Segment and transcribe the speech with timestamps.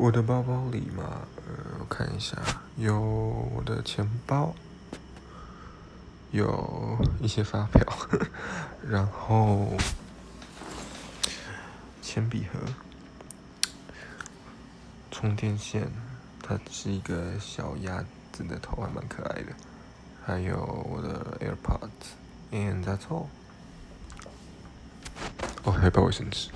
[0.00, 2.38] 我的包包里嘛呃我看一下
[2.76, 4.54] 有我的钱包
[6.30, 7.84] 有一些发票
[8.88, 9.76] 然后
[12.00, 12.60] 铅笔盒
[15.10, 15.90] 充电线
[16.44, 19.52] 它是一个小鸭子的头还蛮可爱的
[20.24, 22.14] 还有我的 airpods
[22.52, 23.26] and that's all
[25.64, 26.50] 哦还有包卫生纸。